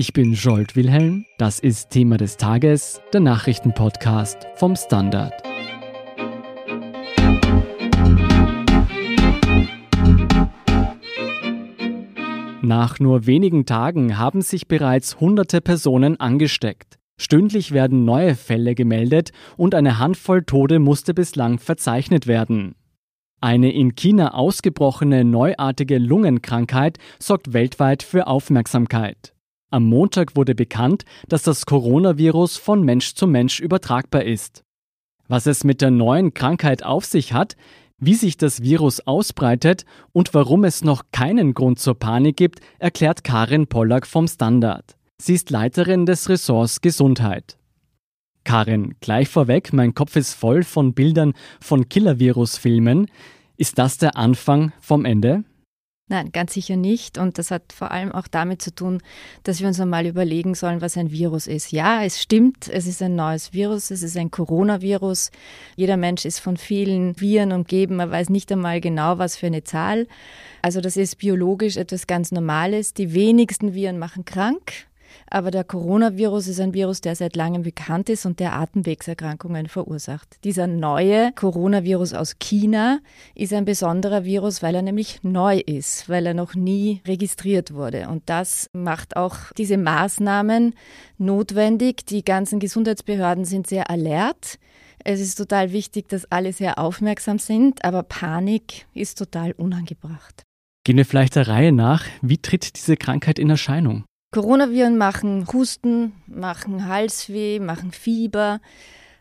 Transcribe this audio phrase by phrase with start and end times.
[0.00, 5.32] Ich bin Jolt Wilhelm, das ist Thema des Tages, der Nachrichtenpodcast vom Standard.
[12.62, 17.00] Nach nur wenigen Tagen haben sich bereits hunderte Personen angesteckt.
[17.20, 22.76] Stündlich werden neue Fälle gemeldet und eine Handvoll Tode musste bislang verzeichnet werden.
[23.40, 29.34] Eine in China ausgebrochene neuartige Lungenkrankheit sorgt weltweit für Aufmerksamkeit.
[29.70, 34.64] Am Montag wurde bekannt, dass das Coronavirus von Mensch zu Mensch übertragbar ist.
[35.28, 37.54] Was es mit der neuen Krankheit auf sich hat,
[37.98, 43.24] wie sich das Virus ausbreitet und warum es noch keinen Grund zur Panik gibt, erklärt
[43.24, 44.96] Karin Pollack vom Standard.
[45.20, 47.58] Sie ist Leiterin des Ressorts Gesundheit.
[48.44, 53.10] Karin, gleich vorweg, mein Kopf ist voll von Bildern von Killer-Virus-Filmen.
[53.58, 55.44] Ist das der Anfang vom Ende?
[56.10, 57.18] Nein, ganz sicher nicht.
[57.18, 59.02] Und das hat vor allem auch damit zu tun,
[59.42, 61.70] dass wir uns einmal überlegen sollen, was ein Virus ist.
[61.70, 65.30] Ja, es stimmt, es ist ein neues Virus, es ist ein Coronavirus.
[65.76, 69.64] Jeder Mensch ist von vielen Viren umgeben, man weiß nicht einmal genau, was für eine
[69.64, 70.06] Zahl.
[70.62, 72.94] Also das ist biologisch etwas ganz Normales.
[72.94, 74.87] Die wenigsten Viren machen krank.
[75.30, 80.36] Aber der Coronavirus ist ein Virus, der seit langem bekannt ist und der Atemwegserkrankungen verursacht.
[80.44, 83.00] Dieser neue Coronavirus aus China
[83.34, 88.08] ist ein besonderer Virus, weil er nämlich neu ist, weil er noch nie registriert wurde.
[88.08, 90.74] Und das macht auch diese Maßnahmen
[91.18, 92.06] notwendig.
[92.06, 94.58] Die ganzen Gesundheitsbehörden sind sehr alert.
[95.04, 100.42] Es ist total wichtig, dass alle sehr aufmerksam sind, aber Panik ist total unangebracht.
[100.84, 102.04] Gehen wir vielleicht der Reihe nach.
[102.22, 104.04] Wie tritt diese Krankheit in Erscheinung?
[104.30, 108.60] Coronaviren machen Husten, machen Halsweh, machen Fieber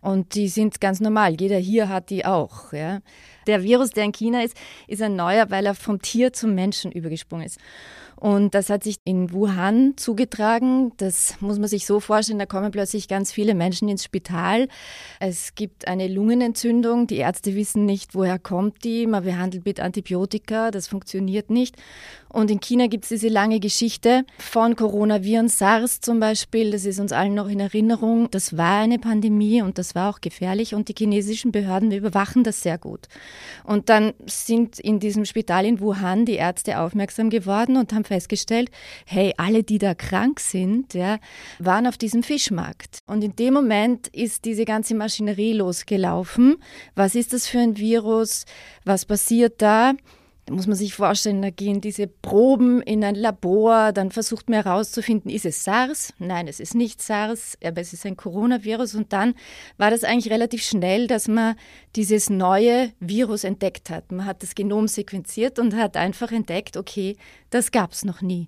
[0.01, 1.39] und die sind ganz normal.
[1.39, 2.73] Jeder hier hat die auch.
[2.73, 2.99] Ja.
[3.47, 6.91] Der Virus, der in China ist, ist ein neuer, weil er vom Tier zum Menschen
[6.91, 7.57] übergesprungen ist.
[8.19, 10.91] Und das hat sich in Wuhan zugetragen.
[10.97, 14.67] Das muss man sich so vorstellen, da kommen plötzlich ganz viele Menschen ins Spital.
[15.19, 17.05] Es gibt eine Lungenentzündung.
[17.05, 19.05] Die Ärzte wissen nicht, woher kommt die.
[19.05, 20.71] Man behandelt mit Antibiotika.
[20.71, 21.75] Das funktioniert nicht.
[22.29, 26.71] Und in China gibt es diese lange Geschichte von Coronaviren, SARS zum Beispiel.
[26.71, 28.29] Das ist uns allen noch in Erinnerung.
[28.31, 30.75] Das war eine Pandemie und das war auch gefährlich.
[30.75, 33.07] Und die chinesischen Behörden überwachen das sehr gut.
[33.63, 38.69] Und dann sind in diesem Spital in Wuhan die Ärzte aufmerksam geworden und haben festgestellt,
[39.05, 41.19] hey, alle, die da krank sind, ja,
[41.59, 42.99] waren auf diesem Fischmarkt.
[43.07, 46.57] Und in dem Moment ist diese ganze Maschinerie losgelaufen.
[46.95, 48.45] Was ist das für ein Virus?
[48.83, 49.93] Was passiert da?
[50.47, 54.63] Da muss man sich vorstellen, da gehen diese Proben in ein Labor, dann versucht man
[54.63, 56.13] herauszufinden, ist es SARS?
[56.19, 58.95] Nein, es ist nicht SARS, aber es ist ein Coronavirus.
[58.95, 59.33] Und dann
[59.75, 61.55] war das eigentlich relativ schnell, dass man
[61.97, 64.09] dieses neue Virus entdeckt hat.
[64.13, 67.17] Man hat das Genom sequenziert und hat einfach entdeckt, okay,
[67.49, 68.47] das gab es noch nie.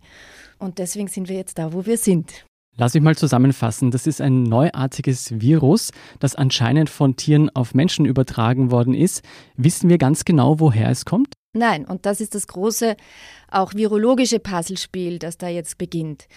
[0.57, 2.45] Und deswegen sind wir jetzt da, wo wir sind.
[2.77, 3.91] Lass mich mal zusammenfassen.
[3.91, 9.21] Das ist ein neuartiges Virus, das anscheinend von Tieren auf Menschen übertragen worden ist.
[9.57, 11.33] Wissen wir ganz genau, woher es kommt?
[11.55, 12.95] Nein, und das ist das große,
[13.51, 16.27] auch virologische Puzzlespiel, das da jetzt beginnt.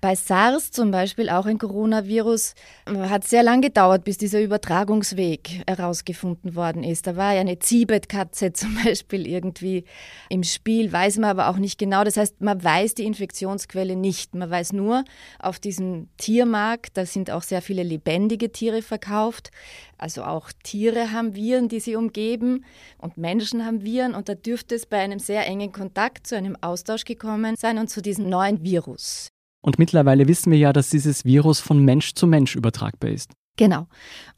[0.00, 2.54] Bei SARS zum Beispiel, auch ein Coronavirus,
[2.86, 7.06] hat sehr lang gedauert, bis dieser Übertragungsweg herausgefunden worden ist.
[7.06, 9.84] Da war ja eine Ziebetkatze zum Beispiel irgendwie
[10.30, 12.02] im Spiel, weiß man aber auch nicht genau.
[12.02, 14.34] Das heißt, man weiß die Infektionsquelle nicht.
[14.34, 15.04] Man weiß nur,
[15.38, 19.50] auf diesem Tiermarkt, da sind auch sehr viele lebendige Tiere verkauft.
[19.98, 22.64] Also auch Tiere haben Viren, die sie umgeben
[22.96, 26.56] und Menschen haben Viren und da dürfte es bei einem sehr engen Kontakt zu einem
[26.62, 29.30] Austausch gekommen sein und zu diesem neuen Virus.
[29.62, 33.32] Und mittlerweile wissen wir ja, dass dieses Virus von Mensch zu Mensch übertragbar ist.
[33.60, 33.88] Genau.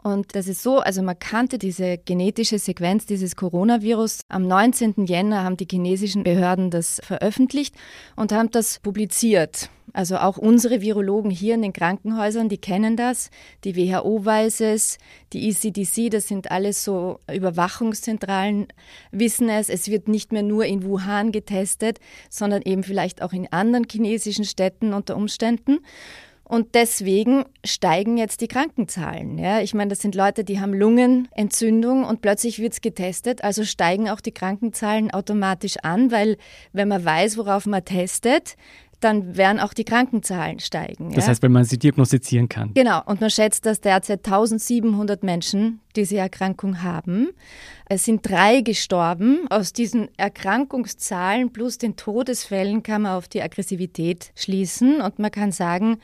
[0.02, 4.22] Und das ist so, also man kannte diese genetische Sequenz dieses Coronavirus.
[4.28, 5.06] Am 19.
[5.06, 7.76] Jänner haben die chinesischen Behörden das veröffentlicht
[8.16, 9.70] und haben das publiziert.
[9.92, 13.30] Also auch unsere Virologen hier in den Krankenhäusern, die kennen das.
[13.62, 14.98] Die WHO weiß es,
[15.32, 18.66] die ECDC, das sind alles so Überwachungszentralen,
[19.12, 19.68] wissen es.
[19.68, 24.44] Es wird nicht mehr nur in Wuhan getestet, sondern eben vielleicht auch in anderen chinesischen
[24.44, 25.78] Städten unter Umständen.
[26.52, 29.38] Und deswegen steigen jetzt die Krankenzahlen.
[29.38, 33.42] Ja, ich meine, das sind Leute, die haben Lungenentzündung und plötzlich wird es getestet.
[33.42, 36.36] Also steigen auch die Krankenzahlen automatisch an, weil
[36.74, 38.56] wenn man weiß, worauf man testet,
[39.00, 41.12] dann werden auch die Krankenzahlen steigen.
[41.14, 41.30] Das ja?
[41.30, 42.74] heißt, wenn man sie diagnostizieren kann.
[42.74, 47.30] Genau, und man schätzt, dass derzeit 1700 Menschen diese Erkrankung haben.
[47.88, 49.46] Es sind drei gestorben.
[49.48, 55.50] Aus diesen Erkrankungszahlen plus den Todesfällen kann man auf die Aggressivität schließen und man kann
[55.50, 55.96] sagen,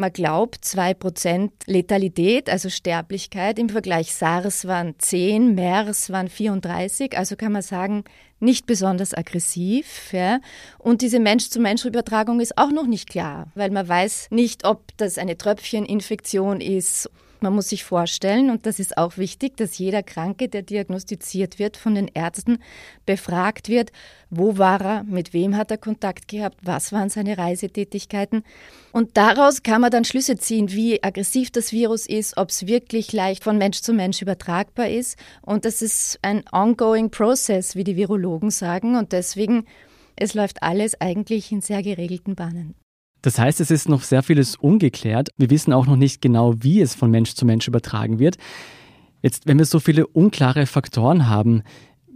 [0.00, 3.58] Man glaubt 2% Letalität, also Sterblichkeit.
[3.58, 7.18] Im Vergleich SARS waren 10, MERS waren 34.
[7.18, 8.04] Also kann man sagen,
[8.38, 10.10] nicht besonders aggressiv.
[10.14, 10.40] Ja.
[10.78, 15.36] Und diese Mensch-zu-Mensch-Übertragung ist auch noch nicht klar, weil man weiß nicht, ob das eine
[15.36, 17.10] Tröpfcheninfektion ist
[17.42, 21.76] man muss sich vorstellen, und das ist auch wichtig, dass jeder Kranke, der diagnostiziert wird,
[21.76, 22.58] von den Ärzten
[23.06, 23.92] befragt wird,
[24.30, 28.44] wo war er, mit wem hat er Kontakt gehabt, was waren seine Reisetätigkeiten.
[28.92, 33.12] Und daraus kann man dann Schlüsse ziehen, wie aggressiv das Virus ist, ob es wirklich
[33.12, 35.16] leicht von Mensch zu Mensch übertragbar ist.
[35.42, 38.96] Und das ist ein ongoing process, wie die Virologen sagen.
[38.96, 39.66] Und deswegen,
[40.16, 42.74] es läuft alles eigentlich in sehr geregelten Bahnen.
[43.22, 45.28] Das heißt, es ist noch sehr vieles ungeklärt.
[45.36, 48.36] Wir wissen auch noch nicht genau, wie es von Mensch zu Mensch übertragen wird.
[49.22, 51.62] Jetzt, wenn wir so viele unklare Faktoren haben,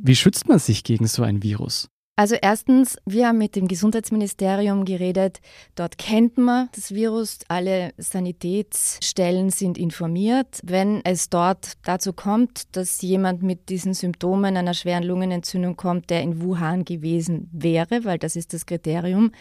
[0.03, 1.89] wie schützt man sich gegen so ein Virus?
[2.17, 5.41] Also erstens, wir haben mit dem Gesundheitsministerium geredet.
[5.75, 7.41] Dort kennt man das Virus.
[7.49, 10.61] Alle Sanitätsstellen sind informiert.
[10.63, 16.23] Wenn es dort dazu kommt, dass jemand mit diesen Symptomen einer schweren Lungenentzündung kommt, der
[16.23, 19.33] in Wuhan gewesen wäre, weil das ist das Kriterium,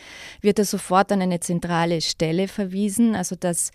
[0.41, 3.13] wird er sofort an eine zentrale Stelle verwiesen.
[3.13, 3.69] Also das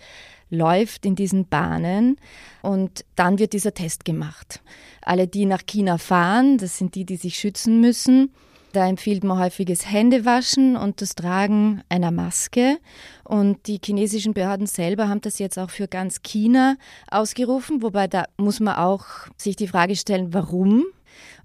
[0.51, 2.17] läuft in diesen Bahnen
[2.63, 4.61] und dann wird dieser Test gemacht.
[5.03, 8.33] Alle, die nach China fahren, das sind die, die sich schützen müssen,
[8.79, 12.79] da empfiehlt man häufiges Händewaschen und das Tragen einer Maske.
[13.25, 16.77] Und die chinesischen Behörden selber haben das jetzt auch für ganz China
[17.11, 19.05] ausgerufen, wobei da muss man auch
[19.37, 20.85] sich die Frage stellen, warum?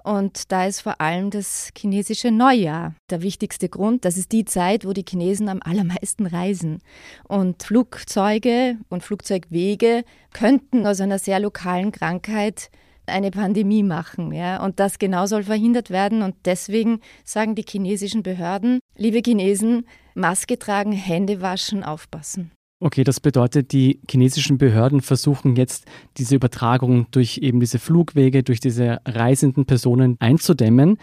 [0.03, 4.05] Und da ist vor allem das chinesische Neujahr der wichtigste Grund.
[4.05, 6.83] Das ist die Zeit, wo die Chinesen am allermeisten reisen.
[7.27, 10.03] Und Flugzeuge und Flugzeugwege
[10.33, 12.69] könnten aus einer sehr lokalen Krankheit
[13.05, 14.31] eine Pandemie machen.
[14.31, 14.63] Ja?
[14.63, 16.21] Und das genau soll verhindert werden.
[16.21, 19.85] Und deswegen sagen die chinesischen Behörden, liebe Chinesen,
[20.15, 22.51] Maske tragen, Hände waschen, aufpassen.
[22.79, 25.85] Okay, das bedeutet, die chinesischen Behörden versuchen jetzt
[26.17, 30.97] diese Übertragung durch eben diese Flugwege, durch diese reisenden Personen einzudämmen.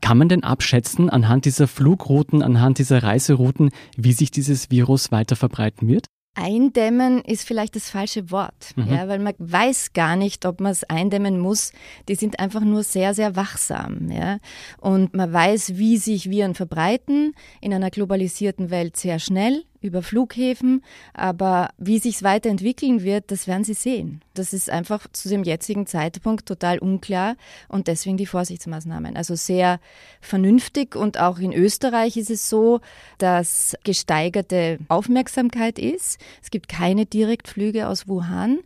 [0.00, 5.36] Kann man denn abschätzen anhand dieser Flugrouten, anhand dieser Reiserouten, wie sich dieses Virus weiter
[5.36, 6.06] verbreiten wird?
[6.36, 8.92] Eindämmen ist vielleicht das falsche Wort, mhm.
[8.92, 11.72] ja, weil man weiß gar nicht, ob man es eindämmen muss.
[12.08, 14.10] Die sind einfach nur sehr, sehr wachsam.
[14.10, 14.38] Ja.
[14.78, 20.82] Und man weiß, wie sich Viren verbreiten in einer globalisierten Welt sehr schnell über Flughäfen,
[21.14, 24.20] aber wie sich es weiterentwickeln wird, das werden Sie sehen.
[24.34, 27.36] Das ist einfach zu dem jetzigen Zeitpunkt total unklar
[27.68, 29.16] und deswegen die Vorsichtsmaßnahmen.
[29.16, 29.80] Also sehr
[30.20, 32.80] vernünftig und auch in Österreich ist es so,
[33.18, 36.18] dass gesteigerte Aufmerksamkeit ist.
[36.42, 38.58] Es gibt keine Direktflüge aus Wuhan.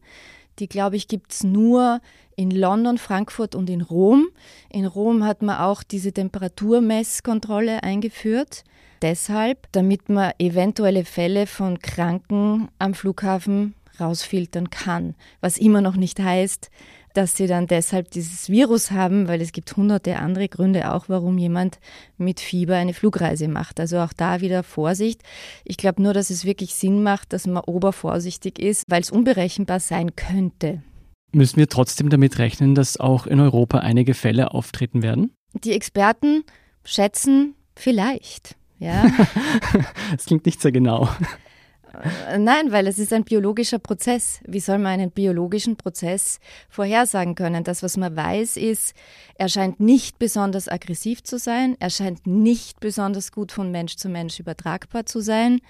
[0.61, 2.01] Die, glaube ich, gibt es nur
[2.37, 4.29] in London, Frankfurt und in Rom.
[4.71, 8.65] In Rom hat man auch diese Temperaturmesskontrolle eingeführt.
[9.03, 15.15] Deshalb, damit man eventuelle Fälle von Kranken am Flughafen rausfiltern kann.
[15.41, 16.71] Was immer noch nicht heißt,
[17.15, 21.39] dass sie dann deshalb dieses Virus haben, weil es gibt hunderte andere Gründe auch, warum
[21.39, 21.79] jemand
[22.19, 23.81] mit Fieber eine Flugreise macht.
[23.81, 25.23] Also auch da wieder Vorsicht.
[25.65, 29.81] Ich glaube nur, dass es wirklich Sinn macht, dass man obervorsichtig ist, weil es unberechenbar
[29.81, 30.83] sein könnte.
[31.33, 35.33] Müssen wir trotzdem damit rechnen, dass auch in Europa einige Fälle auftreten werden?
[35.53, 36.45] Die Experten
[36.85, 38.57] schätzen vielleicht.
[38.79, 39.07] Ja.
[40.13, 41.09] das klingt nicht sehr genau.
[42.29, 44.41] Äh, nein, weil es ist ein biologischer Prozess.
[44.47, 46.39] Wie soll man einen biologischen Prozess
[46.69, 47.65] vorhersagen können?
[47.65, 48.95] Das, was man weiß, ist,
[49.35, 54.09] er scheint nicht besonders aggressiv zu sein, er scheint nicht besonders gut von Mensch zu
[54.09, 55.61] Mensch übertragbar zu sein.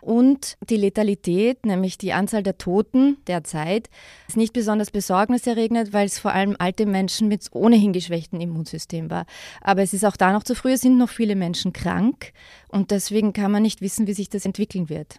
[0.00, 3.90] Und die Letalität, nämlich die Anzahl der Toten derzeit,
[4.28, 9.26] ist nicht besonders besorgniserregend, weil es vor allem alte Menschen mit ohnehin geschwächtem Immunsystem war.
[9.60, 12.32] Aber es ist auch da noch zu früh, es sind noch viele Menschen krank
[12.68, 15.18] und deswegen kann man nicht wissen, wie sich das entwickeln wird.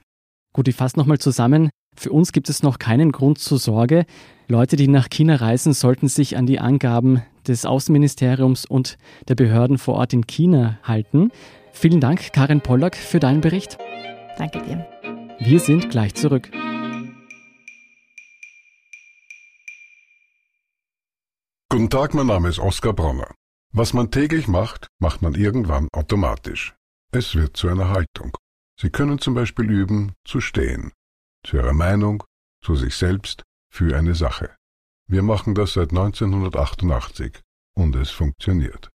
[0.57, 1.69] Gut, ich fasse nochmal zusammen.
[1.95, 4.07] Für uns gibt es noch keinen Grund zur Sorge.
[4.47, 8.97] Leute, die nach China reisen, sollten sich an die Angaben des Außenministeriums und
[9.27, 11.29] der Behörden vor Ort in China halten.
[11.73, 13.77] Vielen Dank, Karin Pollack, für deinen Bericht.
[14.39, 14.87] Danke dir.
[15.37, 16.49] Wir sind gleich zurück.
[21.69, 23.31] Guten Tag, mein Name ist Oskar Bronner.
[23.73, 26.73] Was man täglich macht, macht man irgendwann automatisch.
[27.11, 28.35] Es wird zu einer Haltung.
[28.79, 30.91] Sie können zum Beispiel üben, zu stehen,
[31.43, 32.23] zu Ihrer Meinung,
[32.63, 33.43] zu sich selbst,
[33.73, 34.55] für eine Sache.
[35.09, 37.41] Wir machen das seit 1988
[37.75, 38.89] und es funktioniert.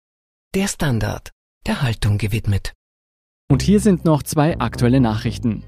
[0.55, 1.31] Der Standard,
[1.67, 2.75] der Haltung gewidmet.
[3.51, 5.65] Und hier sind noch zwei aktuelle Nachrichten.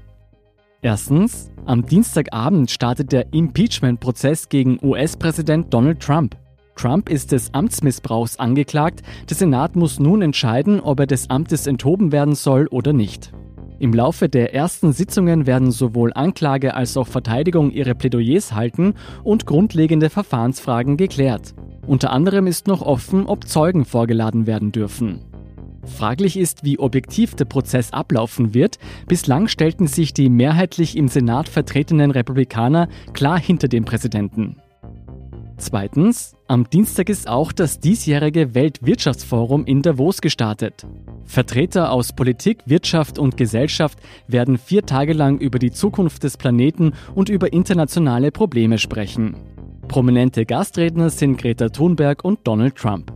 [0.81, 6.37] Erstens, am Dienstagabend startet der Impeachment-Prozess gegen US-Präsident Donald Trump.
[6.75, 9.01] Trump ist des Amtsmissbrauchs angeklagt.
[9.29, 13.33] Der Senat muss nun entscheiden, ob er des Amtes enthoben werden soll oder nicht.
[13.77, 19.45] Im Laufe der ersten Sitzungen werden sowohl Anklage als auch Verteidigung ihre Plädoyers halten und
[19.45, 21.53] grundlegende Verfahrensfragen geklärt.
[21.85, 25.21] Unter anderem ist noch offen, ob Zeugen vorgeladen werden dürfen.
[25.85, 28.79] Fraglich ist, wie objektiv der Prozess ablaufen wird.
[29.07, 34.57] Bislang stellten sich die mehrheitlich im Senat vertretenen Republikaner klar hinter dem Präsidenten.
[35.57, 40.85] Zweitens, am Dienstag ist auch das diesjährige Weltwirtschaftsforum in Davos gestartet.
[41.23, 43.97] Vertreter aus Politik, Wirtschaft und Gesellschaft
[44.27, 49.37] werden vier Tage lang über die Zukunft des Planeten und über internationale Probleme sprechen.
[49.87, 53.13] Prominente Gastredner sind Greta Thunberg und Donald Trump.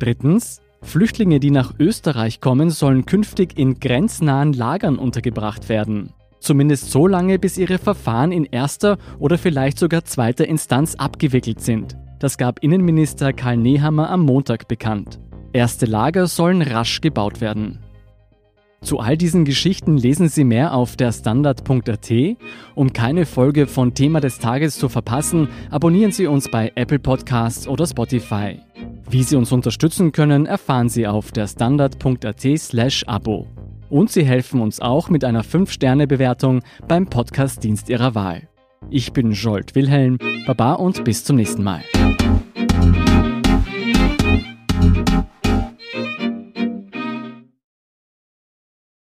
[0.00, 6.12] Drittens, Flüchtlinge, die nach Österreich kommen, sollen künftig in grenznahen Lagern untergebracht werden.
[6.44, 11.96] Zumindest so lange, bis ihre Verfahren in erster oder vielleicht sogar zweiter Instanz abgewickelt sind.
[12.18, 15.18] Das gab Innenminister Karl Nehammer am Montag bekannt.
[15.54, 17.78] Erste Lager sollen rasch gebaut werden.
[18.82, 22.12] Zu all diesen Geschichten lesen Sie mehr auf der Standard.at.
[22.74, 27.66] Um keine Folge von Thema des Tages zu verpassen, abonnieren Sie uns bei Apple Podcasts
[27.66, 28.60] oder Spotify.
[29.08, 33.46] Wie Sie uns unterstützen können, erfahren Sie auf der Standard.at/slash Abo.
[33.90, 38.48] Und Sie helfen uns auch mit einer 5-Sterne-Bewertung beim Podcast-Dienst Ihrer Wahl.
[38.90, 41.82] Ich bin Jolt Wilhelm, Baba und bis zum nächsten Mal.